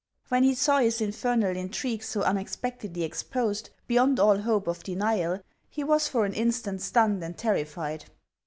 "When 0.29 0.41
he 0.41 0.55
saw 0.55 0.79
his 0.79 0.99
infernal 0.99 1.55
intrigue 1.55 2.01
so 2.01 2.23
unexpectedly 2.23 3.03
ex 3.03 3.21
posed, 3.21 3.69
beyond 3.85 4.19
all 4.19 4.39
hope 4.39 4.65
of 4.67 4.81
denial, 4.81 5.41
he 5.69 5.83
was 5.83 6.07
for 6.07 6.25
an 6.25 6.33
instant 6.33 6.81
stunned 6.81 7.23
and 7.23 7.37
terrified. 7.37 8.05